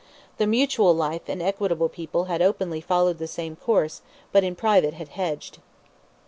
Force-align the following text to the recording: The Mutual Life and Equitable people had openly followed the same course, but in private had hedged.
The 0.37 0.47
Mutual 0.47 0.95
Life 0.95 1.29
and 1.29 1.43
Equitable 1.43 1.87
people 1.87 2.23
had 2.23 2.41
openly 2.41 2.81
followed 2.81 3.19
the 3.19 3.27
same 3.27 3.55
course, 3.55 4.01
but 4.31 4.43
in 4.43 4.55
private 4.55 4.95
had 4.95 5.09
hedged. 5.09 5.59